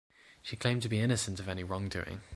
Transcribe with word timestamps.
She 0.41 0.55
claimed 0.55 0.81
to 0.81 0.89
be 0.89 0.99
innocent 0.99 1.39
of 1.39 1.47
any 1.47 1.63
wrongdoing. 1.63 2.21